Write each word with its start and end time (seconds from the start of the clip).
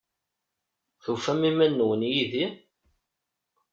Tufam 1.03 1.41
iman-nwen 1.49 2.01
yid-i? 2.13 2.45